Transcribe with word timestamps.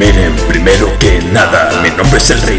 Miren, 0.00 0.34
primero 0.48 0.98
que 0.98 1.20
nada, 1.20 1.78
mi 1.82 1.90
nombre 1.90 2.16
es 2.16 2.30
el 2.30 2.40
Rey 2.40 2.58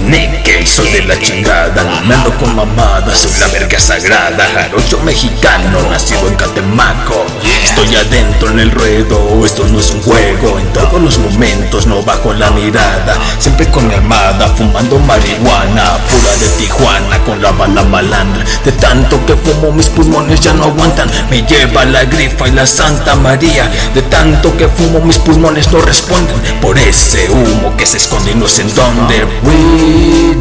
y 0.62 0.67
soy 0.67 0.91
de 0.91 1.01
la 1.01 1.19
chingada. 1.19 1.83
No 2.05 2.13
ando 2.13 2.37
con 2.37 2.55
mamadas, 2.55 3.17
soy 3.17 3.31
la 3.39 3.47
verga 3.47 3.79
sagrada. 3.79 4.46
Jarocho 4.53 4.99
mexicano, 4.99 5.81
nacido 5.89 6.28
en 6.28 6.35
Catemaco. 6.35 7.25
Estoy 7.72 7.96
adentro 7.96 8.49
en 8.49 8.60
el 8.60 8.69
ruedo, 8.69 9.46
esto 9.46 9.65
no 9.69 9.79
es 9.79 9.92
un 9.92 10.01
juego. 10.01 10.60
En 10.60 10.74
todos 10.74 11.01
los 11.01 11.17
momentos 11.20 11.88
no 11.88 12.03
bajo 12.03 12.33
la 12.33 12.51
mirada. 12.51 13.17
Siempre 13.40 13.65
con 13.70 13.88
mi 13.88 13.94
armada, 13.94 14.49
fumando 14.49 14.99
marihuana. 14.99 15.97
Pura 16.09 16.35
de 16.38 16.49
Tijuana, 16.57 17.23
con 17.23 17.41
la 17.41 17.52
bala 17.52 17.84
malandra. 17.84 18.44
De 18.66 18.73
tanto 18.73 19.25
que 19.25 19.35
fumo, 19.38 19.71
mis 19.71 19.88
pulmones 19.88 20.41
ya 20.41 20.53
no 20.53 20.66
aguantan. 20.66 21.09
Me 21.30 21.44
lleva 21.44 21.85
la 21.85 22.03
grifa 22.03 22.49
y 22.49 22.52
la 22.52 22.66
Santa 22.66 23.16
María. 23.16 23.72
De 23.94 24.02
tanto 24.02 24.55
que 24.58 24.67
fumo, 24.67 24.99
mis 24.99 25.19
pulmones 25.19 25.72
no 25.72 25.80
responden. 25.80 26.41
Por 26.59 26.77
ese 26.77 27.30
humo 27.30 27.75
que 27.77 27.85
se 27.85 27.97
esconde 27.97 28.31
y 28.31 28.35
no 28.35 28.49
sé 28.49 28.63
en 28.63 28.75
dónde. 28.75 29.25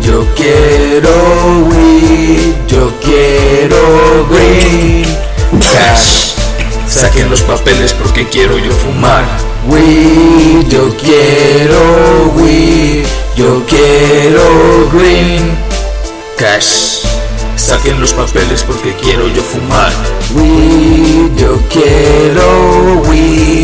Yo 0.02 0.26
quiero 0.34 1.29
Los 7.30 7.42
papeles 7.42 7.94
porque 7.94 8.26
quiero 8.26 8.58
yo 8.58 8.72
fumar. 8.72 9.24
Weed, 9.68 10.66
yo 10.68 10.92
quiero 10.96 12.32
weed, 12.34 13.06
yo 13.36 13.62
quiero 13.68 14.90
green 14.92 15.56
cash. 16.36 17.02
Saquen 17.54 18.00
los 18.00 18.12
papeles 18.14 18.64
porque 18.64 18.94
quiero 19.00 19.28
yo 19.28 19.42
fumar. 19.42 19.92
Weed, 20.34 21.30
yo 21.36 21.56
quiero 21.68 23.02
weed, 23.08 23.59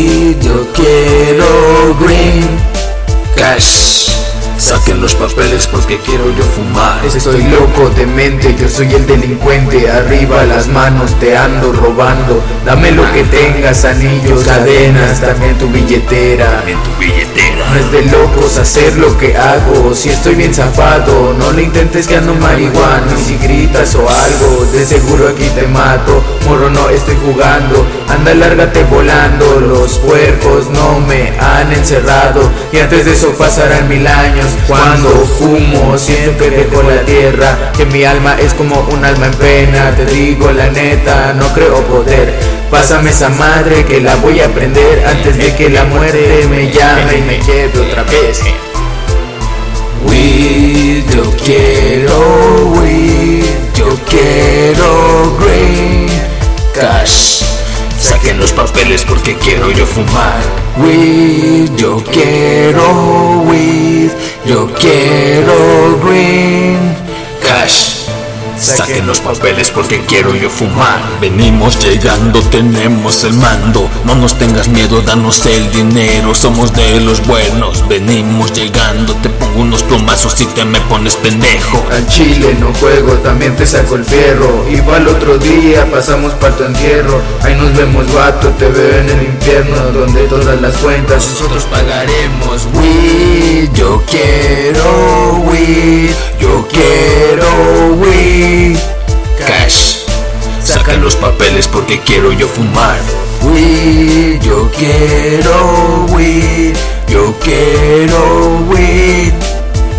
Saquen 4.57 4.99
los 5.01 5.13
papeles 5.13 5.67
porque 5.67 5.99
quiero 5.99 6.31
yo 6.35 6.43
fumar. 6.43 7.05
Estoy 7.05 7.43
loco 7.43 7.89
de 7.91 8.07
mente, 8.07 8.55
yo 8.59 8.67
soy 8.67 8.91
el 8.91 9.05
delincuente. 9.05 9.89
Arriba 9.89 10.43
las 10.45 10.67
manos, 10.67 11.13
te 11.19 11.37
ando 11.37 11.71
robando. 11.71 12.41
Dame 12.65 12.91
lo 12.91 13.03
que 13.13 13.23
tengas, 13.25 13.85
anillos, 13.85 14.45
cadenas, 14.45 15.21
también 15.21 15.55
tu 15.59 15.67
billetera. 15.67 16.57
También 16.57 16.79
tu 16.81 16.89
billetera. 16.99 17.69
No 17.69 17.79
es 17.79 17.91
de 17.91 18.01
locos 18.11 18.57
hacer 18.57 18.97
lo 18.97 19.15
que 19.19 19.37
hago. 19.37 19.93
Si 19.93 20.09
estoy 20.09 20.33
bien 20.33 20.53
zafado, 20.53 21.35
no 21.37 21.51
le 21.51 21.61
intentes 21.61 22.07
que 22.07 22.17
ando 22.17 22.33
marihuana. 22.33 23.13
Y 23.15 23.23
si 23.23 23.37
gritas 23.37 23.93
o 23.93 24.09
algo, 24.09 24.65
de 24.73 24.85
seguro 24.85 25.27
aquí 25.27 25.47
te 25.49 25.67
mato. 25.67 26.23
Morro, 26.47 26.71
no 26.71 26.89
estoy 26.89 27.15
jugando. 27.23 27.85
Anda, 28.09 28.33
lárgate 28.33 28.83
volando. 28.85 29.59
Los 29.59 29.99
puercos 29.99 30.67
no 30.71 30.99
me 31.01 31.31
han 31.39 31.71
encerrado. 31.71 32.41
Y 32.71 32.79
antes 32.79 33.05
de 33.05 33.13
eso 33.13 33.33
pasarán 33.37 33.87
mil 33.87 34.05
años. 34.07 34.46
Cuando 34.67 35.09
fumo 35.09 35.97
siempre 35.97 36.49
dejo 36.49 36.83
la 36.83 37.01
tierra 37.01 37.71
Que 37.75 37.85
mi 37.85 38.03
alma 38.03 38.35
es 38.39 38.53
como 38.53 38.79
un 38.91 39.03
alma 39.03 39.27
en 39.27 39.33
pena. 39.33 39.95
Te 39.95 40.05
digo 40.05 40.51
la 40.51 40.69
neta, 40.69 41.33
no 41.33 41.47
creo 41.53 41.81
poder. 41.83 42.33
Pásame 42.69 43.11
esa 43.11 43.29
madre 43.29 43.85
que 43.85 44.01
la 44.01 44.15
voy 44.17 44.41
a 44.41 44.49
prender 44.49 45.05
Antes 45.07 45.37
de 45.37 45.55
que 45.55 45.69
la 45.69 45.85
muerte 45.85 46.45
me 46.49 46.69
llame 46.69 47.17
y 47.17 47.21
me 47.21 47.41
lleve 47.41 47.86
Los 58.39 58.51
papeles 58.53 59.03
porque 59.03 59.35
quiero 59.35 59.71
yo 59.71 59.85
fumar. 59.85 60.41
Weed, 60.77 61.71
yo 61.75 61.97
quiero 62.11 63.41
weed, 63.47 64.11
yo 64.45 64.67
quiero 64.79 65.99
green. 66.03 67.06
Saquen 68.75 69.07
los 69.07 69.21
papeles 69.21 69.71
porque 69.71 70.03
quiero 70.05 70.35
yo 70.35 70.49
fumar. 70.49 71.01
Venimos 71.21 71.79
llegando, 71.79 72.41
tenemos 72.41 73.23
el 73.23 73.33
mando. 73.33 73.89
No 74.03 74.13
nos 74.15 74.37
tengas 74.37 74.67
miedo, 74.67 75.01
danos 75.01 75.45
el 75.45 75.71
dinero. 75.71 76.35
Somos 76.35 76.73
de 76.73 76.99
los 76.99 77.25
buenos. 77.25 77.87
Venimos 77.87 78.51
llegando, 78.51 79.15
te 79.15 79.29
pongo 79.29 79.61
unos 79.61 79.83
plomazos 79.83 80.33
si 80.33 80.45
te 80.47 80.65
me 80.65 80.81
pones 80.81 81.15
pendejo. 81.15 81.81
Al 81.91 82.05
chile 82.07 82.57
no 82.59 82.73
juego, 82.73 83.13
también 83.23 83.55
te 83.55 83.65
saco 83.65 83.95
el 83.95 84.03
fierro. 84.03 84.65
Igual 84.69 85.07
otro 85.07 85.37
día 85.37 85.89
pasamos 85.89 86.33
para 86.33 86.55
tu 86.57 86.65
entierro. 86.65 87.21
Ahí 87.43 87.55
nos 87.55 87.73
vemos, 87.73 88.13
vato, 88.13 88.49
te 88.59 88.67
veo 88.67 88.99
en 88.99 89.09
el 89.09 89.23
infierno. 89.23 89.77
Donde 89.93 90.23
todas 90.23 90.59
las 90.61 90.75
cuentas 90.77 91.25
nosotros 91.25 91.65
pagaremos. 91.71 92.67
Weed, 92.73 93.71
yo 93.73 94.03
quiero 94.05 95.41
weed, 95.45 96.11
yo 96.39 96.67
quiero 96.67 97.76
Cash. 99.37 100.03
Sacan 100.63 101.01
los 101.01 101.15
papeles 101.15 101.67
porque 101.67 101.99
quiero 102.01 102.33
yo 102.33 102.47
fumar. 102.47 102.99
Weed, 103.43 104.41
yo 104.41 104.69
quiero 104.71 106.05
weed, 106.09 106.75
yo 107.07 107.33
quiero 107.39 108.65
weed. 108.67 109.33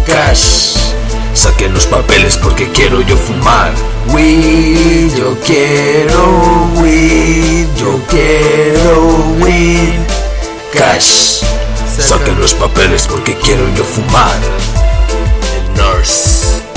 Cash. 0.07 0.77
Saquen 1.33 1.73
los 1.73 1.87
papeles 1.87 2.37
porque 2.37 2.69
quiero 2.71 3.01
yo 3.01 3.17
fumar. 3.17 3.73
Weed, 4.13 5.15
yo 5.17 5.35
quiero 5.47 6.69
weed, 6.77 7.67
yo 7.77 7.99
quiero 8.09 9.25
weed. 9.41 10.01
Cash. 10.73 11.41
Saquen 11.99 12.39
los 12.41 12.53
papeles 12.55 13.07
porque 13.09 13.35
quiero 13.37 13.65
yo 13.75 13.85
fumar. 13.85 14.39
El 15.57 15.83
nurse. 15.83 16.68